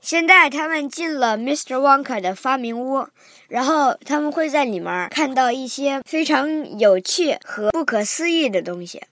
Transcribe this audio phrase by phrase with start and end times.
[0.00, 1.76] 现在他们进了 Mr.
[1.76, 3.08] Wonka 的发明屋，
[3.48, 9.02] 然后他们会在里面看到一些非常有趣和不可思议的东西。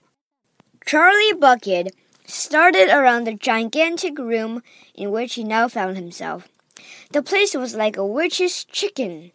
[0.85, 1.93] Charlie Bucket
[2.27, 4.61] started around the gigantic room
[4.93, 6.43] in which he now found himself.
[7.11, 9.31] The place was like a witch's chicken.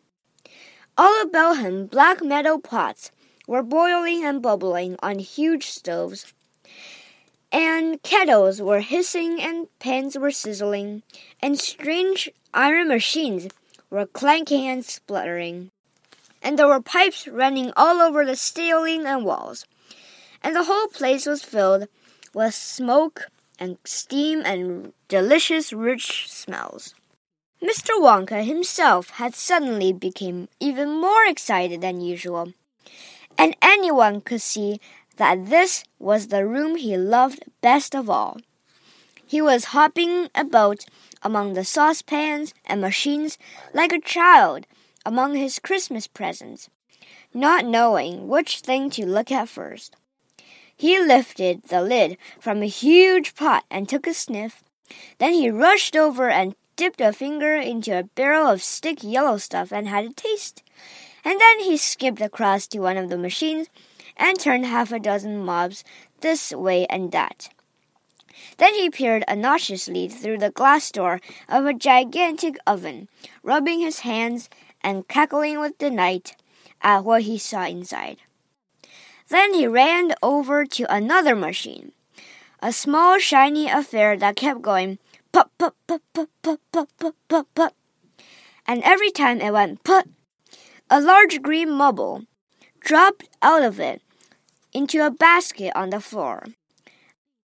[0.97, 3.11] All about him, black metal pots
[3.47, 6.27] were boiling and bubbling on huge stoves
[7.54, 11.04] and kettles were hissing and pans were sizzling,
[11.40, 13.48] and strange iron machines
[13.92, 15.70] were clanking and spluttering.
[16.42, 19.66] And there were pipes running all over the ceiling and walls,
[20.42, 21.88] and the whole place was filled
[22.34, 23.28] with smoke
[23.60, 26.96] and steam and delicious rich smells.
[27.62, 27.92] Mr.
[28.02, 32.52] Wonka himself had suddenly become even more excited than usual,
[33.38, 34.82] and anyone could see
[35.18, 38.38] that this was the room he loved best of all.
[39.26, 40.86] He was hopping about
[41.22, 43.38] among the saucepans and machines
[43.74, 44.66] like a child
[45.06, 46.70] among his Christmas presents,
[47.34, 49.96] not knowing which thing to look at first.
[50.76, 54.64] He lifted the lid from a huge pot and took a sniff.
[55.18, 59.72] Then he rushed over and dipped a finger into a barrel of stick yellow stuff
[59.72, 60.64] and had a taste.
[61.24, 63.68] And then he skipped across to one of the machines
[64.18, 65.84] and turned half a dozen mobs
[66.22, 67.50] this way and that.
[68.58, 73.08] Then he peered anxiously through the glass door of a gigantic oven,
[73.44, 74.50] rubbing his hands
[74.82, 76.36] and cackling with delight
[76.82, 78.18] at what he saw inside.
[79.30, 81.94] Then he ran over to another machine,
[82.62, 85.00] a small shiny affair that kept going
[85.32, 87.74] pop pop pop pop pop pop pop pop pop.
[88.68, 90.08] And every time it went put,
[90.90, 92.26] a large green mubble
[92.84, 94.02] dropped out of it
[94.74, 96.46] into a basket on the floor.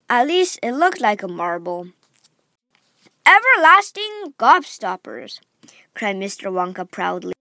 [0.09, 1.89] At least it looked like a marble.
[3.25, 5.39] Everlasting gobstoppers,
[5.93, 6.51] cried Mr.
[6.51, 7.33] Wonka proudly.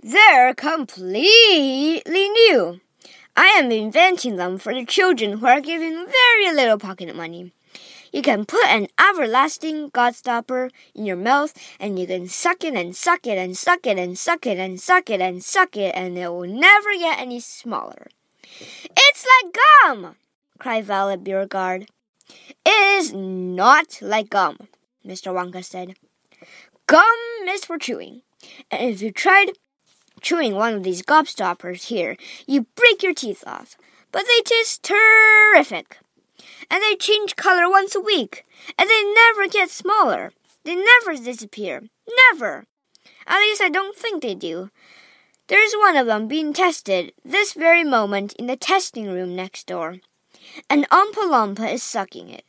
[0.00, 2.80] They're completely new.
[3.36, 7.52] I am inventing them for the children who are given very little pocket money.
[8.12, 12.96] You can put an everlasting Gobstopper in your mouth and you can suck it and
[12.96, 16.16] suck it and suck it and suck it and suck it and suck it and
[16.16, 18.08] it will never get any smaller.
[18.96, 20.16] It's like gum!
[20.58, 21.86] cried Violet Beauregarde.
[22.64, 24.68] It is not like gum,
[25.06, 25.32] Mr.
[25.32, 25.94] Wonka said.
[26.86, 27.04] Gum
[27.48, 28.22] is for chewing,
[28.70, 29.52] and if you tried
[30.20, 32.16] chewing one of these gobstoppers here,
[32.46, 33.76] you'd break your teeth off.
[34.10, 35.98] But they taste terrific.
[36.70, 38.44] And they change color once a week,
[38.78, 40.32] and they never get smaller.
[40.64, 41.84] They never disappear.
[42.32, 42.66] Never.
[43.26, 44.70] At least I don't think they do.
[45.48, 49.96] There's one of them being tested this very moment in the testing room next door.
[50.68, 52.44] And Oompa Loompa is sucking it.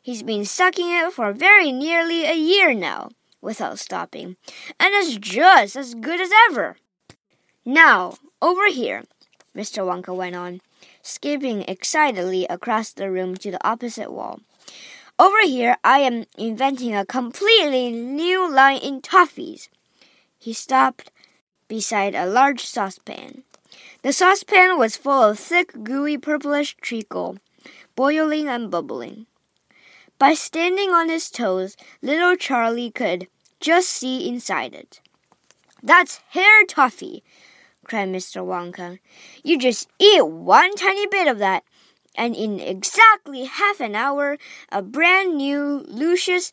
[0.00, 3.10] He's been sucking it for very nearly a year now,
[3.40, 4.36] without stopping,
[4.78, 6.76] and it's just as good as ever.
[7.64, 9.04] Now, over here,
[9.56, 9.84] Mr.
[9.84, 10.60] Wonka went on,
[11.02, 14.40] skipping excitedly across the room to the opposite wall.
[15.18, 19.68] Over here, I am inventing a completely new line in toffees.
[20.38, 21.12] He stopped
[21.68, 23.44] beside a large saucepan.
[24.02, 27.38] The saucepan was full of thick, gooey, purplish treacle,
[27.94, 29.26] boiling and bubbling.
[30.18, 33.28] By standing on his toes, little Charlie could
[33.60, 35.00] just see inside it.
[35.82, 37.22] That's hair toffee,
[37.84, 38.44] cried Mr.
[38.44, 38.98] Wonka.
[39.42, 41.64] You just eat one tiny bit of that,
[42.16, 44.38] and in exactly half an hour,
[44.70, 46.52] a brand new, luscious,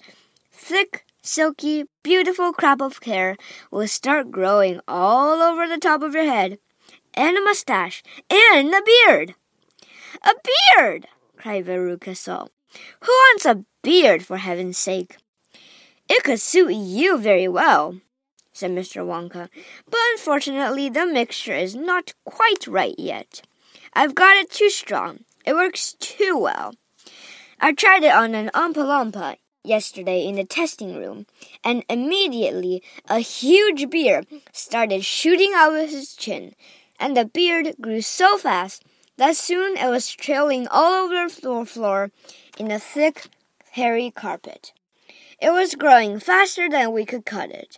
[0.51, 3.37] thick, silky, beautiful crop of hair
[3.71, 6.59] will start growing all over the top of your head,
[7.13, 9.35] and a mustache, and a beard.
[10.23, 10.33] A
[10.75, 11.07] beard!
[11.37, 12.51] cried Veruca Salt.
[13.01, 15.17] Who wants a beard, for heaven's sake?
[16.07, 17.99] It could suit you very well,
[18.53, 19.05] said Mr.
[19.05, 19.49] Wonka,
[19.89, 23.41] but unfortunately the mixture is not quite right yet.
[23.93, 25.25] I've got it too strong.
[25.45, 26.75] It works too well.
[27.59, 31.25] I tried it on an Oompa Loompa yesterday in the testing room,
[31.63, 36.55] and immediately a huge beard started shooting out of his chin,
[36.99, 38.83] and the beard grew so fast
[39.17, 42.11] that soon it was trailing all over the floor
[42.57, 43.27] in a thick,
[43.71, 44.73] hairy carpet.
[45.39, 47.77] It was growing faster than we could cut it.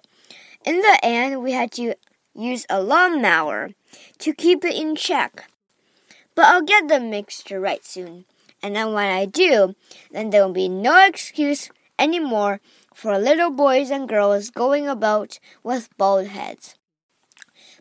[0.65, 1.95] In the end, we had to
[2.33, 3.71] use a lawnmower
[4.19, 5.50] to keep it in check.
[6.36, 8.25] But I'll get the mixture right soon.
[8.62, 9.75] And then when I do,
[10.12, 11.69] then there will be no excuse
[12.00, 12.62] anymore
[12.94, 16.75] for little boys and girls going about with bald heads.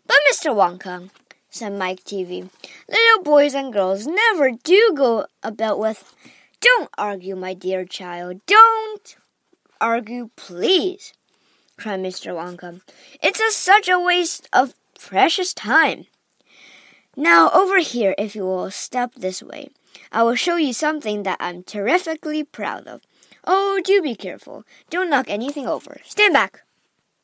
[0.06, 0.52] But Mr.
[0.54, 1.10] Wonka,
[1.50, 2.50] said Mike Teavee,
[2.88, 6.14] little boys and girls never do go about with.
[6.60, 8.40] Don't argue, my dear child.
[8.46, 9.16] Don't
[9.80, 11.12] argue, please,
[11.82, 12.32] cried Mr.
[12.32, 12.80] Wonka.
[13.20, 16.06] It's a, such a waste of precious time.
[17.16, 19.68] Now, over here, if you will step this way,
[20.12, 23.02] I will show you something that I'm terrifically proud of.
[23.44, 24.64] Oh, do be careful.
[24.90, 25.98] Don't knock anything over.
[26.04, 26.62] Stand back.